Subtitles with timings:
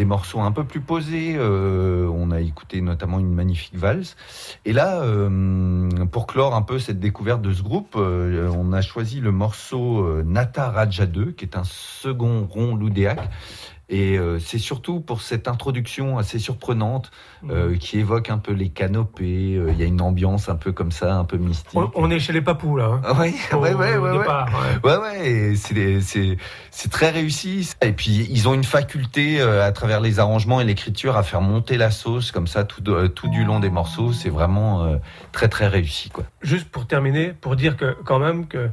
[0.00, 1.38] des morceaux un peu plus posés.
[1.38, 4.16] on a écouté notamment une magnifique valse.
[4.64, 5.02] Et là,
[6.10, 10.70] pour clore un peu cette découverte de ce groupe, on a choisi le morceau Nata
[10.70, 13.28] Raja 2, qui est un second rond loudéac
[13.90, 17.10] et euh, c'est surtout pour cette introduction assez surprenante
[17.50, 17.78] euh, mhm.
[17.78, 19.56] qui évoque un peu les canopées.
[19.56, 21.78] Euh, il y a une ambiance un peu comme ça, un peu mystique.
[21.96, 23.00] On, est chez les papous là.
[23.04, 23.16] Hein.
[23.18, 24.18] Oui, ouais, ouais, ouais,
[24.84, 25.54] ouais, ouais.
[25.56, 26.36] C'est
[26.70, 27.68] c'est très réussi.
[27.82, 31.76] Et puis ils ont une faculté à travers les arrangements et l'écriture à faire monter
[31.76, 34.12] la sauce comme ça tout, tout du long des morceaux.
[34.12, 34.98] C'est vraiment
[35.32, 36.24] très très réussi quoi.
[36.42, 38.70] Juste pour terminer, pour dire que quand même que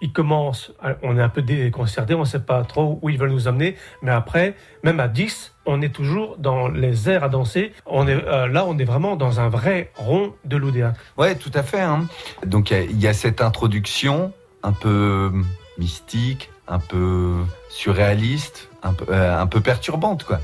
[0.00, 0.72] ils commencent,
[1.02, 3.76] on est un peu déconcerté, on ne sait pas trop où ils veulent nous amener,
[4.02, 4.35] mais après
[4.82, 7.72] même à 10, on est toujours dans les airs à danser.
[7.86, 10.92] On est, euh, là, on est vraiment dans un vrai rond de l'Oudéa.
[11.18, 11.80] Ouais, tout à fait.
[11.80, 12.06] Hein.
[12.44, 14.32] Donc il y, a cette introduction
[14.62, 15.32] un peu
[15.78, 17.34] mystique, un peu
[17.68, 20.40] surréaliste, un peu, euh, perturbante, quoi.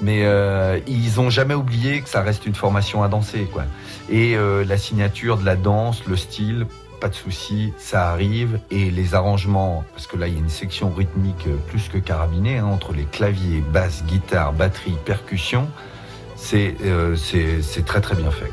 [0.00, 3.64] Mais euh, ils ont jamais oublié que ça reste une formation à danser, quoi.
[4.10, 6.66] Et la signature de la danse, le style,
[7.02, 8.60] pas de souci, ça arrive.
[8.70, 12.58] Et les arrangements, parce que là il y a une section rythmique plus que carabinée,
[12.58, 15.68] hein, entre les claviers, basse, guitare, batterie, percussion,
[16.36, 17.16] c'est euh,
[17.84, 18.50] très très bien fait.